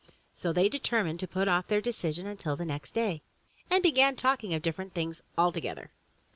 [0.33, 3.21] So they determined to put off their de cision until the next day
[3.69, 5.91] and began talking of different things altogether.